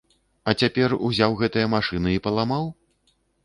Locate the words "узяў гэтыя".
1.11-1.67